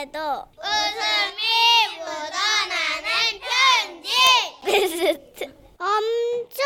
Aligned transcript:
그래도 0.00 0.18
웃음이 0.56 1.98
묻어나는 1.98 3.04
편지. 3.44 4.08
베스트. 4.64 5.44
엄청 5.78 6.58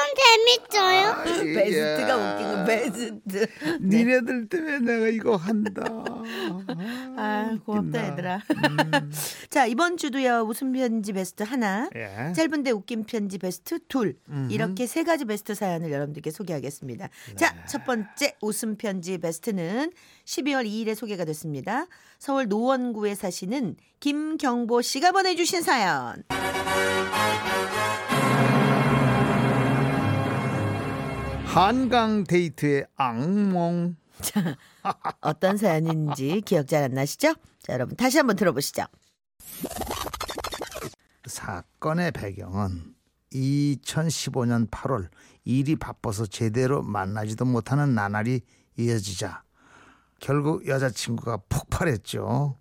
재밌어요? 0.70 1.02
베스트가 1.25 2.17
웃긴 2.17 2.43
거 2.76 2.92
베스트. 2.92 3.21
네. 3.81 3.99
니네들 3.99 4.49
때문에 4.49 4.79
내가 4.81 5.08
이거 5.08 5.36
한다. 5.36 5.83
아, 7.17 7.58
고맙다 7.65 7.99
웃긴다. 7.99 8.12
얘들아. 8.12 8.36
음. 8.36 9.11
자 9.50 9.66
이번 9.66 9.96
주도요 9.96 10.43
웃음 10.43 10.72
편지 10.72 11.12
베스트 11.12 11.43
하나, 11.43 11.89
예. 11.95 12.32
짧은데 12.32 12.71
웃긴 12.71 13.04
편지 13.04 13.39
베스트 13.39 13.79
둘 13.89 14.16
음흠. 14.29 14.52
이렇게 14.52 14.86
세 14.86 15.04
가지 15.04 15.25
베스트 15.25 15.54
사연을 15.54 15.90
여러분들께 15.90 16.30
소개하겠습니다. 16.30 17.08
네. 17.29 17.34
자첫 17.36 17.84
번째 17.84 18.36
웃음 18.40 18.77
편지 18.77 19.18
베스트는 19.18 19.93
12월 20.25 20.66
2일에 20.66 20.95
소개가 20.95 21.25
됐습니다. 21.25 21.86
서울 22.18 22.48
노원구에 22.48 23.14
사시는 23.14 23.77
김경보 24.00 24.82
씨가 24.82 25.12
보내주신 25.12 25.62
사연. 25.62 26.22
한강 31.54 32.25
데이트의 32.25 32.87
악몽. 32.97 33.97
자 34.21 34.57
어떤 35.21 35.57
사연인지 35.57 36.43
기억 36.45 36.67
잘 36.67 36.83
안 36.85 36.95
나시죠? 36.95 37.35
자 37.62 37.73
여러분 37.73 37.97
다시 37.97 38.17
한번 38.19 38.35
들어보시죠. 38.37 38.85
사건의 41.27 42.11
배경은 42.12 42.95
2015년 43.33 44.69
8월 44.71 45.09
일이 45.45 45.77
바빠서 45.77 46.27
제대로 46.27 46.83
만나지도 46.83 47.45
못하는 47.45 47.95
나날이 47.95 48.41
이어지자 48.77 49.43
결국 50.21 50.67
여자친구가 50.67 51.43
폭발했죠. 51.48 52.59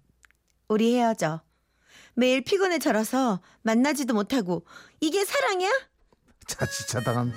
우리 0.68 0.96
헤어져. 0.96 1.42
매일 2.16 2.44
피곤해 2.44 2.78
절어서 2.80 3.42
만나지도 3.64 4.14
못하고 4.14 4.66
이게 5.02 5.26
사랑이야? 5.26 5.70
자칫하다간 6.46 7.34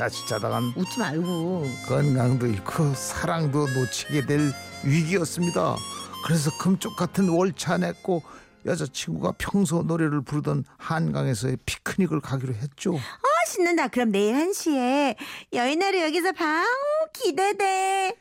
자칫하다간 0.00 0.72
웃지 0.76 0.98
말고. 0.98 1.66
건강도 1.86 2.46
잃고 2.46 2.94
사랑도 2.94 3.68
놓치게 3.68 4.24
될 4.24 4.50
위기였습니다. 4.82 5.76
그래서 6.24 6.50
금쪽 6.58 6.96
같은 6.96 7.28
월차 7.28 7.76
냈고 7.76 8.22
여자친구가 8.64 9.34
평소 9.36 9.82
노래를 9.82 10.22
부르던 10.22 10.64
한강에서의 10.78 11.58
피크닉을 11.66 12.20
가기로 12.20 12.54
했죠. 12.54 12.96
아, 12.96 13.46
신난다. 13.46 13.88
그럼 13.88 14.10
내일 14.10 14.34
1시에 14.36 15.16
여의나루 15.52 16.00
여기서 16.00 16.32
봐. 16.32 16.62
오, 16.64 17.12
기대돼. 17.12 18.16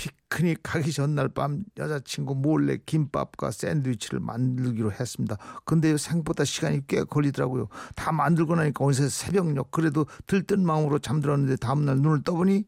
피크닉 0.00 0.60
가기 0.62 0.92
전날 0.92 1.28
밤 1.28 1.64
여자친구 1.76 2.34
몰래 2.34 2.78
김밥과 2.86 3.50
샌드위치를 3.50 4.20
만들기로 4.20 4.92
했습니다. 4.92 5.36
근데 5.66 5.94
생각보다 5.98 6.46
시간이 6.46 6.86
꽤 6.86 7.04
걸리더라고요. 7.04 7.68
다 7.94 8.10
만들고 8.10 8.56
나니까 8.56 8.82
어느새 8.82 9.10
새벽녘 9.10 9.70
그래도 9.70 10.06
들뜬 10.26 10.64
마음으로 10.64 11.00
잠들었는데 11.00 11.56
다음날 11.56 11.98
눈을 11.98 12.22
떠보니 12.22 12.64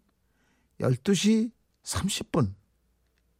12시 0.80 1.50
30분. 1.84 2.52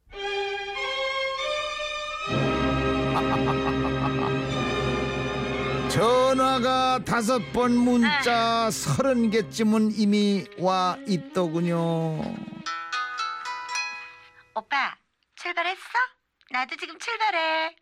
전화가 5.89 7.05
다섯 7.05 7.39
번 7.53 7.77
문자 7.77 8.71
서른 8.71 9.29
개쯤은 9.29 9.91
이미 9.95 10.45
와 10.57 10.97
있더군요. 11.07 12.52
오빠, 14.55 14.95
출발했어? 15.35 15.89
나도 16.51 16.75
지금 16.75 16.99
출발해. 16.99 17.75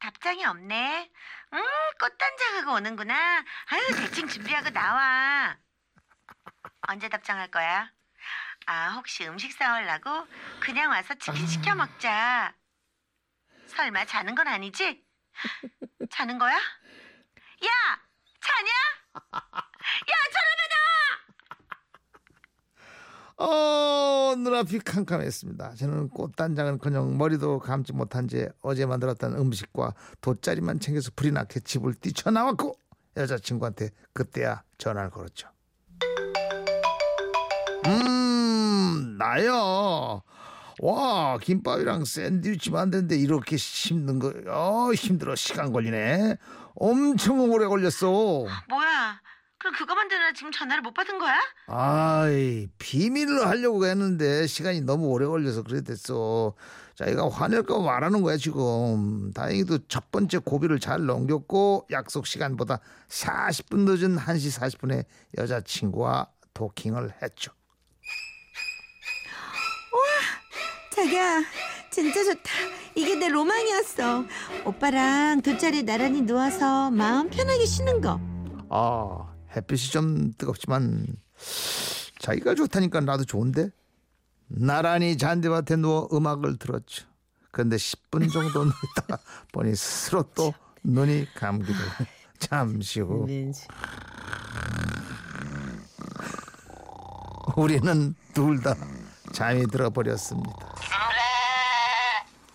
답장이 0.00 0.44
없네. 0.44 1.10
음, 1.52 1.62
꽃단장하고 2.00 2.72
오는구나. 2.72 3.44
아유, 3.66 3.86
대충 3.96 4.26
준비하고 4.26 4.70
나와. 4.70 5.56
언제 6.88 7.08
답장할 7.08 7.50
거야? 7.52 7.92
아, 8.66 8.90
혹시 8.94 9.26
음식 9.28 9.52
사오려고? 9.52 10.26
그냥 10.58 10.90
와서 10.90 11.14
치킨 11.14 11.46
시켜 11.46 11.74
먹자. 11.76 12.54
설마 13.68 14.04
자는 14.06 14.34
건 14.34 14.48
아니지? 14.48 15.04
자는 16.10 16.38
거야? 16.38 16.56
야! 16.56 18.00
자냐? 18.40 18.70
야, 19.32 20.16
전화 20.32 20.60
어, 23.40 23.46
눈앞이 24.36 24.80
캄캄했습니다. 24.80 25.74
저는 25.74 26.08
꽃단장은커녕 26.10 27.16
머리도 27.18 27.58
감지 27.58 27.92
못한 27.92 28.28
채 28.28 28.48
어제 28.62 28.86
만들었던 28.86 29.36
음식과 29.36 29.94
돗자리만 30.20 30.80
챙겨서 30.80 31.10
불이 31.16 31.32
나게 31.32 31.60
집을 31.60 31.94
뛰쳐나왔고 31.94 32.74
여자친구한테 33.16 33.90
그때야 34.12 34.62
전화를 34.78 35.10
걸었죠. 35.10 35.48
음, 37.86 39.16
나요. 39.18 40.22
와, 40.82 41.38
김밥이랑 41.38 42.04
샌드위치 42.04 42.70
만드는데 42.70 43.16
이렇게 43.16 43.56
힘든 43.56 44.18
거, 44.18 44.32
어, 44.48 44.92
힘들어. 44.94 45.34
시간 45.34 45.72
걸리네. 45.72 46.36
엄청 46.74 47.50
오래 47.50 47.66
걸렸어. 47.66 48.08
뭐야? 48.08 49.20
그럼 49.60 49.74
그거 49.76 49.94
만드느라 49.94 50.32
지금 50.32 50.50
전화를 50.50 50.80
못 50.82 50.94
받은 50.94 51.18
거야? 51.18 51.38
아이 51.66 52.66
비밀로 52.78 53.44
하려고 53.44 53.84
했는데 53.84 54.46
시간이 54.46 54.80
너무 54.80 55.08
오래 55.08 55.26
걸려서 55.26 55.62
그래 55.62 55.82
됐어. 55.82 56.54
자기가 56.94 57.28
화낼까 57.28 57.76
봐 57.76 57.82
말하는 57.82 58.22
거야 58.22 58.38
지금. 58.38 59.30
다행히도 59.34 59.86
첫 59.88 60.10
번째 60.10 60.38
고비를 60.38 60.80
잘 60.80 61.04
넘겼고 61.04 61.88
약속 61.90 62.26
시간보다 62.26 62.80
40분 63.08 63.80
늦은 63.80 64.16
1시 64.16 64.60
40분에 64.60 65.04
여자친구와 65.36 66.28
도킹을 66.54 67.14
했죠. 67.22 67.52
자기야, 70.92 71.42
진짜 71.90 72.24
좋다. 72.24 72.50
이게 72.94 73.14
내 73.14 73.28
로망이었어. 73.28 74.24
오빠랑 74.66 75.40
돗자리에 75.42 75.82
나란히 75.82 76.20
누워서 76.22 76.90
마음 76.90 77.30
편하게 77.30 77.64
쉬는 77.64 78.00
거. 78.00 78.20
아 78.68 79.29
햇빛이 79.56 79.90
좀 79.90 80.32
뜨겁지만 80.38 81.06
자기가 82.18 82.54
좋다니까 82.54 83.00
나도 83.00 83.24
좋은데. 83.24 83.70
나란히 84.52 85.16
잔디밭에 85.16 85.76
누워 85.76 86.08
음악을 86.12 86.58
들었죠. 86.58 87.06
근데 87.52 87.76
10분 87.76 88.32
정도 88.32 88.64
있다가 88.64 89.18
보니 89.52 89.74
스스로 89.76 90.22
또 90.34 90.52
눈이 90.84 91.26
감기고 91.34 91.78
잠시 92.38 93.00
후 93.00 93.26
우리는 97.56 98.14
둘 98.34 98.60
다 98.60 98.74
잠이 99.32 99.66
들어버렸습니다. 99.68 100.50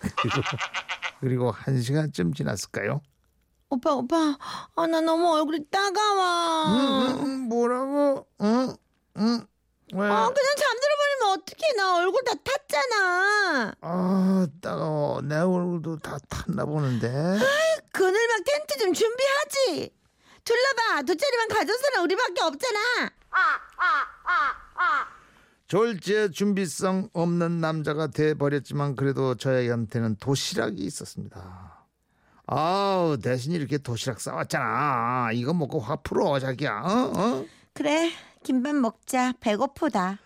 그리고, 0.00 0.42
그리고 1.20 1.50
한 1.50 1.80
시간쯤 1.80 2.34
지났을까요? 2.34 3.00
오빠, 3.68 3.94
오빠, 3.94 4.38
아, 4.76 4.86
나 4.86 5.00
너무 5.00 5.28
얼굴이 5.34 5.68
따가워. 5.70 6.66
응, 6.68 7.18
응, 7.24 7.48
뭐라고? 7.48 8.26
응, 8.42 8.76
응, 9.18 9.46
왜? 9.92 10.06
아, 10.08 10.28
그냥 10.28 10.54
잠들어 10.56 10.94
버리면 10.96 11.38
어떡해. 11.38 11.72
나 11.76 11.96
얼굴 11.96 12.22
다 12.24 12.32
탔잖아. 12.44 13.74
아, 13.80 14.46
따가워. 14.62 15.20
내 15.22 15.36
얼굴도 15.36 15.98
다 15.98 16.16
탔나 16.28 16.64
보는데. 16.64 17.08
그늘막 17.92 18.44
텐트 18.44 18.78
좀 18.78 18.92
준비하지. 18.92 19.92
둘러봐. 20.44 21.02
돗자리만 21.02 21.48
가져온 21.48 21.78
사람 21.78 22.04
우리밖에 22.04 22.42
없잖아. 22.42 23.10
졸지에 25.66 26.30
준비성 26.30 27.10
없는 27.12 27.60
남자가 27.60 28.06
돼버렸지만 28.06 28.94
그래도 28.94 29.34
저희한테는 29.34 30.16
도시락이 30.20 30.76
있었습니다. 30.84 31.65
아우 32.46 33.18
대신 33.18 33.52
이렇게 33.52 33.78
도시락 33.78 34.20
싸왔잖아. 34.20 35.30
이거 35.32 35.52
먹고 35.52 35.80
화 35.80 35.96
풀어 35.96 36.38
자기야. 36.38 36.82
어? 36.84 37.12
어? 37.16 37.44
그래. 37.72 38.12
김밥 38.44 38.76
먹자. 38.76 39.32
배고프다. 39.40 40.18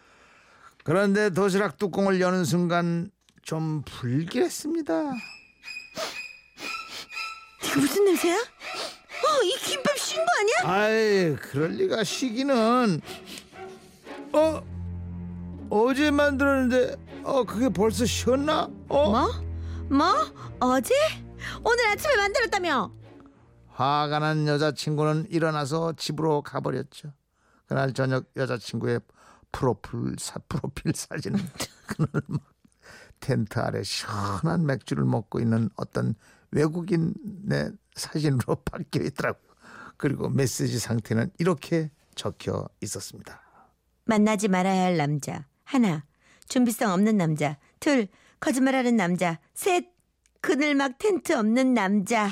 그런데 0.85 1.31
도시락 1.31 1.79
뚜껑을 1.79 2.21
여는 2.21 2.45
순간 2.45 3.11
좀 3.43 3.83
불길했습니다. 3.83 4.93
이거 7.65 7.81
무슨 7.81 8.05
냄새야? 8.05 8.37
어, 8.37 9.43
이 9.45 9.55
김밥 9.65 9.97
쉰 9.99 10.25
거 10.25 10.31
아니야? 10.41 10.55
아이 10.77 11.37
그럴 11.37 11.71
리가 11.73 12.05
시기는 12.05 13.01
어 14.33 14.63
어제 15.71 16.11
만들었는데 16.11 16.97
어 17.23 17.45
그게 17.45 17.69
벌써 17.69 18.05
쉬었나? 18.05 18.69
어? 18.89 19.11
뭐? 19.11 19.31
뭐? 19.89 20.15
어제? 20.61 20.95
오늘 21.65 21.87
아침에 21.89 22.17
만들었다며? 22.17 22.93
화가 23.69 24.19
난 24.19 24.47
여자친구는 24.47 25.27
일어나서 25.31 25.95
집으로 25.95 26.43
가버렸죠. 26.43 27.13
그날 27.67 27.93
저녁 27.93 28.27
여자친구의 28.37 29.01
프로필 29.53 30.17
사 30.19 30.39
프로필 30.49 30.93
사진은 30.95 31.39
그날 31.87 32.09
막 32.27 32.43
텐트 33.21 33.59
아래 33.59 33.83
시원한 33.83 34.67
맥주를 34.67 35.05
먹고 35.05 35.41
있는 35.41 35.71
어떤 35.77 36.15
외국인의 36.51 37.73
사진으로 37.95 38.57
바뀌어 38.65 39.03
있더라고요. 39.03 39.51
그리고 39.97 40.29
메시지 40.29 40.79
상태는 40.79 41.31
이렇게 41.39 41.91
적혀 42.15 42.69
있었습니다. 42.81 43.41
만나지 44.05 44.49
말아야 44.49 44.85
할 44.85 44.97
남자. 44.97 45.47
하나. 45.65 46.05
준비성 46.49 46.91
없는 46.93 47.17
남자. 47.17 47.57
둘. 47.79 48.09
거짓말하는 48.41 48.97
남자. 48.97 49.39
셋. 49.55 49.87
그늘막 50.41 50.99
텐트 50.99 51.33
없는 51.35 51.75
남자. 51.75 52.31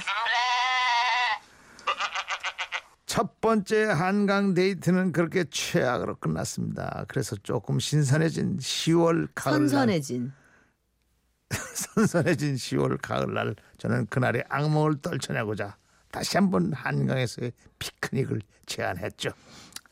첫 3.06 3.40
번째 3.40 3.84
한강 3.84 4.54
데이트는 4.54 5.12
그렇게 5.12 5.44
최악으로 5.50 6.16
끝났습니다. 6.16 7.04
그래서 7.08 7.36
조금 7.36 7.80
신선해진 7.80 8.58
10월 8.58 9.28
가을날 9.34 9.68
선선해진. 9.68 10.32
선선해진 11.50 12.54
10월 12.56 12.98
가을날 13.00 13.56
저는 13.78 14.06
그날의 14.06 14.44
악몽을 14.48 15.00
떨쳐내고자 15.00 15.76
다시 16.10 16.36
한번 16.36 16.72
한강에서의 16.72 17.52
피크닉을 17.78 18.40
제안했죠. 18.66 19.30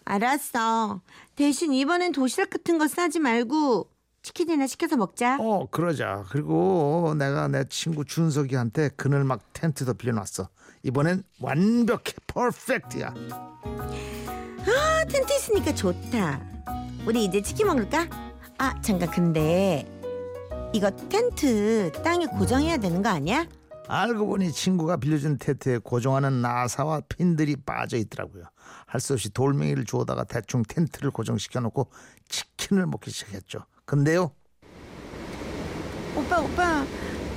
알았어. 0.04 1.00
대신 1.34 1.72
이번엔 1.72 2.12
도시락 2.12 2.50
같은 2.50 2.78
거 2.78 2.86
싸지 2.86 3.18
말고 3.18 3.90
치킨이나 4.30 4.66
시켜서 4.66 4.96
먹자. 4.96 5.36
어 5.40 5.68
그러자. 5.70 6.24
그리고 6.30 7.14
내가 7.16 7.46
내 7.46 7.62
친구 7.68 8.04
준석이한테 8.04 8.90
그늘 8.96 9.22
막 9.22 9.40
텐트도 9.52 9.94
빌려놨어. 9.94 10.48
이번엔 10.82 11.22
완벽해 11.40 12.02
퍼펙트야. 12.26 13.14
아, 13.62 15.04
텐트 15.08 15.32
있으니까 15.32 15.72
좋다. 15.72 16.40
우리 17.06 17.24
이제 17.24 17.40
치킨 17.40 17.68
먹을까? 17.68 18.08
아, 18.58 18.80
잠깐 18.80 19.08
근데 19.12 19.86
이거 20.72 20.90
텐트 20.90 21.92
땅에 22.02 22.26
고정해야 22.26 22.78
되는 22.78 23.02
거 23.02 23.10
아니야? 23.10 23.46
알고 23.86 24.26
보니 24.26 24.50
친구가 24.50 24.96
빌려준 24.96 25.38
텐트에 25.38 25.78
고정하는 25.78 26.42
나사와 26.42 27.00
핀들이 27.08 27.54
빠져 27.64 27.96
있더라고요. 27.96 28.42
할 28.86 29.00
수 29.00 29.12
없이 29.12 29.30
돌멩이를 29.30 29.84
주워다가 29.84 30.24
대충 30.24 30.64
텐트를 30.68 31.12
고정시켜 31.12 31.60
놓고 31.60 31.90
치킨을 32.28 32.86
먹기 32.86 33.12
시작했죠. 33.12 33.60
근데요. 33.86 34.32
오빠, 36.16 36.40
오빠. 36.40 36.84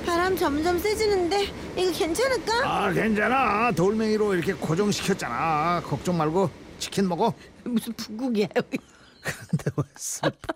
바람 0.04 0.36
점점 0.36 0.78
세지는데 0.78 1.44
이거 1.76 1.92
괜찮을까? 1.92 2.52
아 2.64 2.92
괜찮아. 2.92 3.70
돌멩이로 3.72 4.34
이렇게 4.34 4.52
고정시켰잖아. 4.54 5.82
걱정 5.84 6.18
말고 6.18 6.50
치킨 6.78 7.08
먹어. 7.08 7.32
무슨 7.64 7.92
북극이야. 7.92 8.48
근데 8.54 9.70
왜 9.76 9.84
슬퍼? 9.96 10.54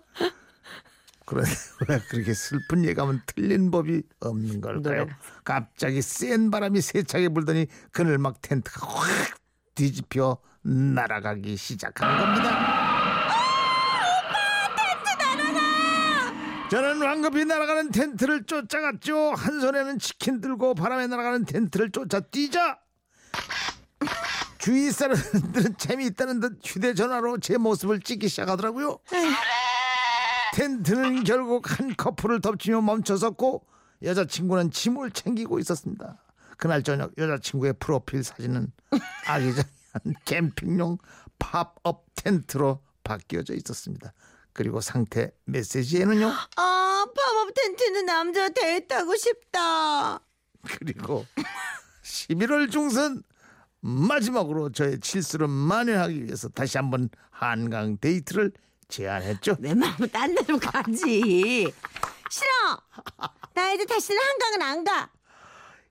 그런데 1.25 1.51
왜 1.87 1.99
그렇게 2.09 2.33
슬픈 2.33 2.83
예감은 2.83 3.21
틀린 3.27 3.71
법이 3.71 4.03
없는 4.19 4.59
걸까요? 4.61 4.81
노래가. 4.81 5.17
갑자기 5.43 6.01
센 6.01 6.51
바람이 6.51 6.81
세차게 6.81 7.29
불더니 7.29 7.67
그늘 7.91 8.17
막 8.17 8.41
텐트가 8.41 8.85
확 8.87 9.07
뒤집혀 9.75 10.37
날아가기 10.63 11.55
시작한 11.57 12.17
겁니다. 12.17 12.74
황급히 17.15 17.45
날아가는 17.45 17.91
텐트를 17.91 18.43
쫓아갔죠. 18.43 19.31
한 19.31 19.61
손에는 19.61 19.99
치킨 19.99 20.41
들고 20.41 20.75
바람에 20.75 21.07
날아가는 21.07 21.45
텐트를 21.45 21.91
쫓아 21.91 22.19
뛰자. 22.19 22.77
주위 24.57 24.91
사람들은 24.91 25.77
재미있다는 25.79 26.41
듯 26.41 26.59
휴대전화로 26.61 27.37
제 27.37 27.57
모습을 27.57 28.01
찍기 28.01 28.27
시작하더라고요. 28.27 28.99
텐트는 30.55 31.23
결국 31.23 31.79
한 31.79 31.95
커플을 31.95 32.41
덮치며 32.41 32.81
멈춰섰고 32.81 33.65
여자친구는 34.03 34.71
짐을 34.71 35.11
챙기고 35.11 35.59
있었습니다. 35.59 36.21
그날 36.57 36.83
저녁 36.83 37.17
여자친구의 37.17 37.75
프로필 37.79 38.25
사진은 38.25 38.73
아기자기한 39.27 40.15
캠핑용 40.25 40.97
팝업 41.39 42.07
텐트로 42.15 42.81
바뀌어져 43.05 43.53
있었습니다. 43.53 44.13
그리고 44.51 44.79
상태 44.79 45.31
메시지에는요. 45.45 46.31
아, 46.55 46.74
텐트 47.55 47.78
있는 47.78 48.05
남자 48.05 48.49
데이트하고 48.49 49.15
싶다. 49.15 50.19
그리고 50.67 51.25
11월 52.03 52.71
중순 52.71 53.23
마지막으로 53.81 54.71
저의 54.71 54.99
실수를 55.01 55.47
만회하기 55.47 56.25
위해서 56.25 56.49
다시 56.49 56.77
한번 56.77 57.09
한강 57.31 57.97
데이트를 57.97 58.51
제안했죠. 58.87 59.57
내 59.59 59.73
마음은 59.73 60.09
딴 60.11 60.35
데로 60.35 60.59
가지. 60.59 61.71
싫어. 62.29 62.49
나 63.53 63.71
이제 63.73 63.85
다시는 63.85 64.19
한강은 64.21 64.61
안 64.61 64.83
가. 64.83 65.09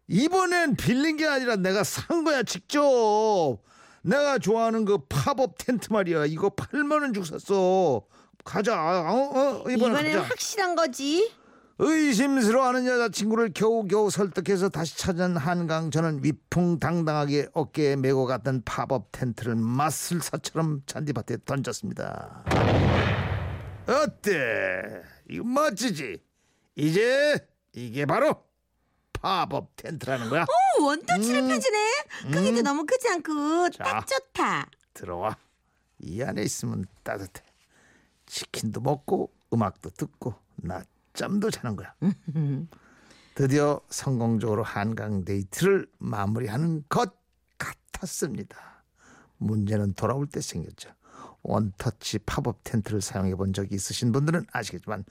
이번엔 0.09 0.77
빌린 0.77 1.17
게 1.17 1.27
아니라 1.27 1.57
내가 1.57 1.83
산 1.83 2.25
거야 2.25 2.43
직접. 2.43 3.59
내가 4.03 4.39
좋아하는 4.39 4.85
그 4.85 4.99
팝업 5.09 5.57
텐트 5.59 5.93
말이야. 5.93 6.27
이거 6.27 6.51
8만 6.51 7.01
원 7.01 7.15
주고 7.15 7.25
샀어. 7.25 8.05
가자. 8.45 8.75
어, 8.77 9.63
어, 9.65 9.71
이번엔, 9.71 10.05
이번엔. 10.07 10.19
확실한 10.19 10.75
거지. 10.75 11.33
의심스러워하는 11.79 12.87
여자친구를 12.87 13.53
겨우겨우 13.53 14.09
설득해서 14.11 14.69
다시 14.69 14.97
찾은 14.97 15.37
한강 15.37 15.91
저는 15.91 16.23
위풍당당하게 16.23 17.49
어깨에 17.53 17.97
메고 17.97 18.27
갔던 18.27 18.63
팝업 18.65 19.11
텐트를 19.11 19.57
마술사처럼 19.57 20.83
잔디밭에 20.87 21.39
던졌습니다. 21.45 22.45
어때? 23.89 25.03
이거 25.29 25.45
멋지지? 25.45 26.23
이제 26.77 27.39
이게 27.73 28.07
바로 28.07 28.45
팝업 29.15 29.75
텐트라는 29.77 30.29
거야. 30.29 30.47
오, 30.79 30.85
원터치를 30.85 31.43
음. 31.43 31.49
펴주네. 31.49 31.89
크기도 32.33 32.63
너무 32.63 32.87
크지 32.87 33.09
않고 33.09 33.71
자. 33.71 33.83
딱 33.85 34.07
좋다. 34.07 34.69
들어와. 34.93 35.37
이 35.99 36.23
안에 36.23 36.43
있으면 36.43 36.85
따뜻해. 37.03 37.43
치킨도 38.27 38.81
먹고 38.81 39.33
음악도 39.53 39.91
듣고 39.91 40.35
낮잠도 41.15 41.51
자는 41.51 41.77
거야. 41.77 41.95
드디어 43.35 43.81
성공적으로 43.89 44.63
한강 44.63 45.25
데이트를 45.25 45.87
마무리하는 45.99 46.85
것 46.89 47.13
같았습니다. 47.59 48.85
문제는 49.39 49.95
돌아올 49.95 50.27
때 50.27 50.41
생겼죠. 50.41 50.91
원터치 51.43 52.21
팝업 52.21 52.61
텐트를 52.65 53.01
사용해 53.01 53.35
본 53.35 53.53
적이 53.53 53.75
있으신 53.75 54.13
분들은 54.13 54.47
아시겠지만 54.53 55.05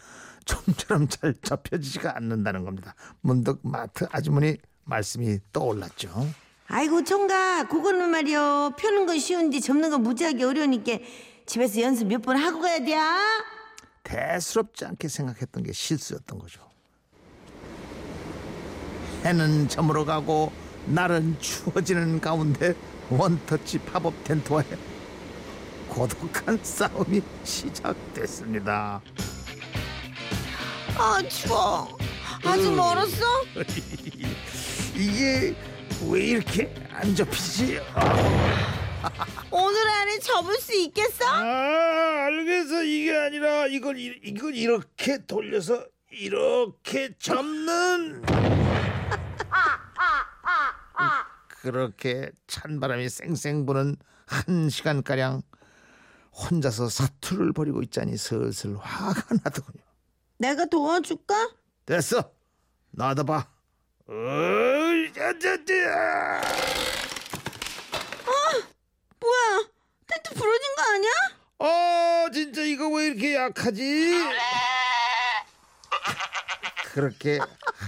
좀처럼 0.45 1.07
잘 1.07 1.33
접혀지지가 1.41 2.15
않는다는 2.17 2.63
겁니다. 2.65 2.95
문득 3.21 3.59
마트 3.63 4.07
아주머니 4.11 4.57
말씀이 4.85 5.39
떠올랐죠. 5.51 6.09
아이고 6.67 7.03
총각 7.03 7.69
그거는 7.69 8.09
말이요 8.09 8.73
펴는 8.77 9.05
건 9.05 9.19
쉬운데 9.19 9.59
접는 9.59 9.89
건 9.91 10.01
무지하게 10.03 10.43
어려우니까 10.43 10.99
집에서 11.45 11.81
연습 11.81 12.07
몇 12.07 12.21
번 12.21 12.37
하고 12.37 12.61
가야 12.61 12.79
돼. 12.79 12.95
대수롭지 14.03 14.85
않게 14.85 15.07
생각했던 15.07 15.63
게 15.63 15.71
실수였던 15.71 16.39
거죠. 16.39 16.61
해는 19.23 19.67
저물어 19.69 20.05
가고 20.05 20.51
날은 20.85 21.39
추워지는 21.39 22.19
가운데 22.19 22.75
원터치 23.09 23.79
팝업 23.79 24.13
텐트와의 24.23 24.67
고독한 25.87 26.59
싸움이 26.61 27.21
시작됐습니다. 27.43 29.01
아 30.97 31.21
추워. 31.29 31.97
아직 32.45 32.67
음. 32.67 32.75
멀었어? 32.75 33.25
이게 34.95 35.55
왜 36.09 36.19
이렇게 36.21 36.73
안 36.91 37.15
접히지? 37.15 37.79
오늘 39.51 39.87
안에 39.89 40.19
접을 40.19 40.55
수 40.59 40.73
있겠어? 40.73 41.25
아. 41.25 42.27
이게 42.41 42.52
아니라 43.23 43.67
이걸 43.67 43.97
이- 43.97 44.19
이걸 44.23 44.55
이렇게 44.55 45.25
돌려서 45.25 45.85
이렇게 46.11 47.13
접는. 47.17 48.21
그렇게 51.47 52.31
찬바람이 52.47 53.07
쌩쌩 53.09 53.65
부는 53.65 53.95
한 54.27 54.69
시간 54.69 55.01
가량 55.01 55.41
혼자서 56.33 56.89
사투를 56.89 57.53
벌이고 57.53 57.81
있자니 57.83 58.17
슬슬 58.17 58.75
화가 58.77 59.35
나더군요. 59.43 59.83
내가 60.37 60.65
도와줄까? 60.65 61.51
됐어. 61.85 62.31
놔둬봐. 62.91 63.47
어이, 64.07 65.13
짜짜짜. 65.13 66.41
뭐야? 69.19 69.67
텐트 70.07 70.33
부러진 70.35 70.75
거 70.75 70.81
아니야? 70.93 71.11
어 71.59 72.29
진짜 72.33 72.61
이거 72.61 72.89
왜 72.89 73.05
이렇게 73.07 73.31
약하지? 73.43 74.13
그렇게 76.93 77.39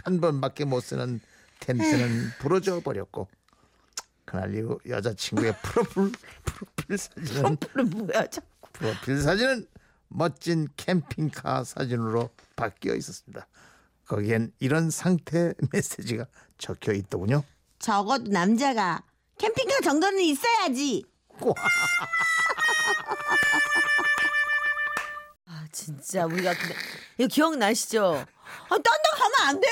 한 0.03 0.19
번밖에 0.19 0.65
못 0.65 0.81
쓰는 0.81 1.21
텐트는 1.59 2.31
부러져 2.39 2.81
버렸고 2.81 3.27
그날 4.25 4.53
이후 4.55 4.79
여자친구의 4.87 5.55
프로필 5.61 6.11
프로필 6.43 6.97
사진은 6.97 7.57
뭐야? 7.91 8.25
프로필 8.73 9.21
사진은 9.21 9.67
멋진 10.09 10.67
캠핑카 10.75 11.63
사진으로 11.63 12.29
바뀌어 12.55 12.95
있었습니다. 12.95 13.47
거기엔 14.07 14.51
이런 14.59 14.89
상태 14.89 15.53
메시지가 15.71 16.25
적혀 16.57 16.93
있더군요. 16.93 17.43
적어도 17.79 18.29
남자가 18.31 19.03
캠핑카 19.37 19.81
정도는 19.81 20.19
있어야지. 20.19 21.05
아 25.75 25.77
진짜 25.77 26.25
우리가 26.25 26.53
근데 26.53 26.73
이거 27.17 27.27
기억나시죠? 27.27 28.15
아 28.69 28.69
딴 28.69 28.81
데 28.81 29.09
가면 29.17 29.49
안 29.49 29.59
돼? 29.61 29.67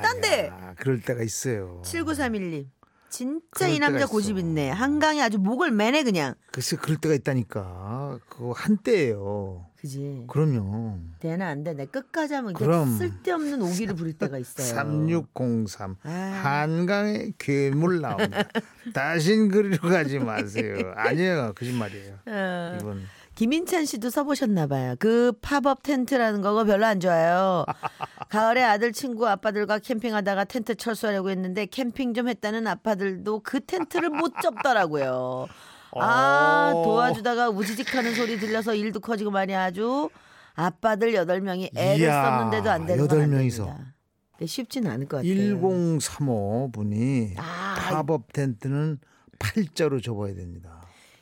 딴 0.00 0.20
데. 0.20 0.48
아니야, 0.48 0.74
그럴 0.78 1.00
때가 1.00 1.22
있어요. 1.24 1.82
7931님. 1.84 2.66
진짜 3.10 3.66
이 3.66 3.78
남자 3.80 4.06
고집. 4.06 4.38
있네. 4.38 4.70
한강에 4.70 5.20
아주 5.22 5.38
목을 5.38 5.72
매네 5.72 6.04
그냥. 6.04 6.34
글쎄 6.52 6.76
그럴 6.76 6.98
때가 6.98 7.14
있다니까. 7.14 8.18
그거 8.28 8.52
한때예요. 8.52 9.66
그지. 9.80 10.26
그럼요. 10.28 10.98
되나 11.18 11.48
안 11.48 11.64
돼. 11.64 11.72
내 11.72 11.86
끝까지 11.86 12.34
하면 12.34 12.52
그럼. 12.52 12.96
쓸데없는 12.98 13.60
오기를 13.62 13.94
부릴 13.96 14.12
때가 14.12 14.38
있어요. 14.38 14.66
3603 14.68 15.96
아. 16.04 16.10
한강에 16.44 17.32
괴물 17.38 18.00
나온다. 18.02 18.44
다신 18.94 19.48
그리로 19.48 19.78
가지 19.88 20.18
마세요. 20.20 20.92
아니에요. 20.94 21.54
거짓말이에요. 21.56 22.18
어. 22.26 22.78
이건 22.80 23.02
김인찬 23.38 23.84
씨도 23.84 24.10
써보셨나 24.10 24.66
봐요. 24.66 24.96
그 24.98 25.30
팝업 25.40 25.84
텐트라는 25.84 26.42
거가 26.42 26.64
별로 26.64 26.84
안 26.86 26.98
좋아요. 26.98 27.64
가을에 28.30 28.64
아들 28.64 28.90
친구 28.90 29.28
아빠들과 29.28 29.78
캠핑하다가 29.78 30.42
텐트 30.42 30.74
철수하려고 30.74 31.30
했는데 31.30 31.66
캠핑 31.66 32.14
좀 32.14 32.28
했다는 32.28 32.66
아빠들도 32.66 33.42
그 33.44 33.64
텐트를 33.64 34.10
못 34.10 34.32
접더라고요. 34.42 35.46
아 35.94 36.72
어. 36.74 36.82
도와주다가 36.82 37.50
우지직하는 37.50 38.16
소리 38.16 38.40
들려서 38.40 38.74
일도 38.74 38.98
커지고 38.98 39.30
말이 39.30 39.54
아주 39.54 40.10
아빠들 40.54 41.14
여덟 41.14 41.40
명이 41.40 41.70
애를 41.76 42.00
이야, 42.00 42.24
썼는데도 42.24 42.70
안 42.72 42.86
되는 42.86 43.04
여덟 43.04 43.18
건안 43.18 43.30
명이서. 43.30 43.66
됩니다. 43.66 43.94
근데 44.32 44.46
쉽지는 44.46 44.90
않을 44.90 45.06
것 45.06 45.18
같아요. 45.18 45.32
1035 45.32 46.72
분이 46.72 47.34
아. 47.36 47.76
팝업 48.04 48.32
텐트는 48.32 48.98
팔자로 49.38 50.00
접어야 50.00 50.34
됩니다. 50.34 50.77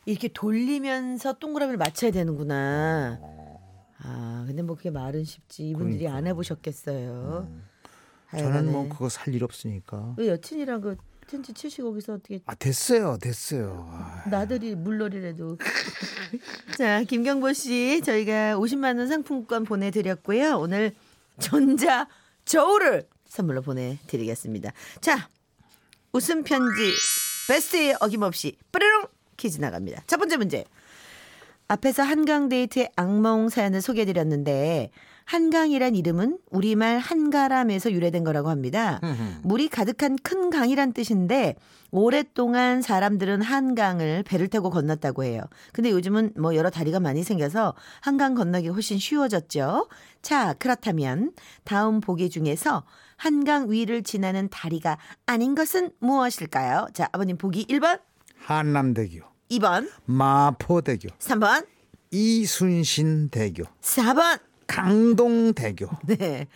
이렇게 0.07 0.29
돌리면서 0.29 1.35
동그라미를 1.35 1.77
맞춰야 1.79 2.11
되는구나. 2.13 3.19
아, 3.99 4.45
근데 4.47 4.63
뭐 4.63 4.77
그게 4.77 4.91
말은 4.91 5.25
쉽지. 5.25 5.69
이분들이 5.71 6.07
안 6.09 6.27
해보셨겠어요. 6.27 7.49
저는 8.31 8.45
하여간에. 8.47 8.71
뭐 8.71 8.89
그거 8.89 9.09
살 9.09 9.35
일 9.35 9.43
없으니까. 9.45 10.15
왜 10.17 10.29
여친이랑 10.29 10.81
그 10.81 10.97
텐트 11.27 11.53
치시고 11.53 11.91
거기서 11.91 12.15
어떻게 12.15 12.41
아 12.47 12.55
됐어요, 12.55 13.19
됐어요. 13.21 13.85
아, 13.91 14.25
나들이 14.31 14.77
물놀이라도. 14.77 15.59
자, 16.79 17.03
김경보 17.03 17.53
씨, 17.53 18.01
저희가 18.05 18.57
50만 18.57 18.99
원 18.99 19.09
상품권 19.09 19.65
보내드렸고요. 19.65 20.57
오늘 20.59 20.95
전자 21.41 22.07
저울을 22.45 23.09
선물로 23.27 23.63
보내드리겠습니다. 23.63 24.73
자, 25.01 25.29
웃음 26.13 26.45
편지 26.45 26.93
베스트에 27.49 27.97
어김없이 28.01 28.57
뿌르릉 28.71 29.07
퀴즈 29.37 29.61
나갑니다. 29.61 30.03
첫 30.07 30.19
번째 30.19 30.37
문제. 30.37 30.65
앞에서 31.69 32.03
한강 32.03 32.49
데이트의 32.49 32.91
악몽 32.97 33.49
사연을 33.49 33.83
소개해드렸는데 33.83 34.91
한강이란 35.25 35.97
이름은 35.97 36.39
우리말 36.53 37.01
한가람에서 37.01 37.91
유래된 37.91 38.23
거라고 38.23 38.49
합니다. 38.49 39.01
물이 39.43 39.69
가득한 39.69 40.17
큰 40.23 40.51
강이란 40.51 40.93
뜻인데 40.93 41.57
오랫동안 41.91 42.81
사람들은 42.81 43.43
한강을 43.43 44.23
배를 44.23 44.47
타고 44.47 44.71
건넜다고 44.71 45.25
해요. 45.25 45.43
근데 45.73 45.91
요즘은 45.91 46.35
뭐 46.39 46.55
여러 46.55 46.71
다리가 46.71 47.01
많이 47.01 47.25
생겨서 47.25 47.75
한강 48.01 48.37
건너기 48.37 48.69
훨씬 48.69 49.01
쉬워졌죠. 49.01 49.89
자, 50.23 50.55
그렇다면 50.55 51.33
다음 51.65 52.01
보기 52.01 52.31
중에서 52.31 52.85
한강 53.17 53.69
위를 53.69 54.05
지나는 54.05 54.49
다리가 54.49 54.99
아닌 55.25 55.57
것은 55.57 55.91
무엇일까요? 55.99 56.87
자, 56.93 57.09
아버님 57.11 57.37
보기 57.37 57.67
1번, 57.67 58.01
한남대교, 58.41 59.21
2번, 59.51 59.91
마포대교, 60.05 61.09
3번, 61.19 61.67
이순신대교, 62.11 63.65
4번. 63.81 64.41
강동대교. 64.67 65.89
네. 66.07 66.49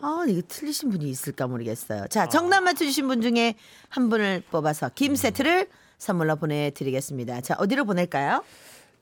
아, 0.00 0.24
이거 0.26 0.42
틀리신 0.48 0.90
분이 0.90 1.08
있을까 1.08 1.46
모르겠어요. 1.46 2.08
자, 2.08 2.28
정답 2.28 2.62
맞춰주신 2.62 3.06
분 3.06 3.22
중에 3.22 3.54
한 3.88 4.08
분을 4.08 4.42
뽑아서 4.50 4.90
김 4.96 5.14
세트를 5.14 5.68
선물로 5.98 6.36
보내드리겠습니다. 6.36 7.40
자, 7.42 7.54
어디로 7.58 7.84
보낼까요? 7.84 8.42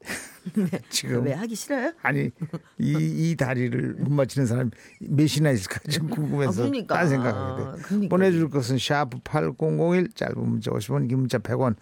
지금 0.90 1.24
왜 1.24 1.32
하기 1.34 1.54
싫어요? 1.54 1.92
아니 2.02 2.30
이, 2.78 2.94
이 3.30 3.36
다리를 3.36 3.94
못 3.98 4.10
맞히는 4.10 4.46
사람 4.46 4.70
몇이나 5.00 5.50
있을까 5.50 5.78
좀 5.90 6.08
궁금해서 6.08 6.52
아, 6.62 6.66
그러니까. 6.66 6.94
딴 6.94 7.08
생각하게 7.08 7.62
돼. 7.62 7.82
그러니까. 7.82 8.08
보내줄 8.16 8.48
것은 8.48 8.78
샤프 8.78 9.18
8001 9.24 10.12
짧은 10.14 10.38
문자 10.38 10.70
50원 10.70 11.08
긴 11.08 11.18
문자 11.20 11.38
100원 11.38 11.76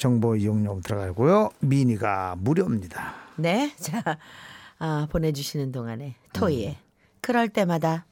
정보 0.00 0.34
이용료 0.34 0.80
들어가고요. 0.80 1.50
미니가 1.60 2.36
무료입니다. 2.38 3.12
네. 3.36 3.74
자, 3.76 4.02
아, 4.78 5.06
보내주시는 5.10 5.72
동안에 5.72 6.16
토이의 6.32 6.78
그럴 7.20 7.50
때마다 7.50 8.06